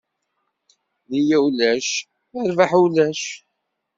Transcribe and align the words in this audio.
Nniya 1.07 1.37
ulac, 1.45 1.87
rrbaḥ 2.47 2.71
ulac. 2.83 3.21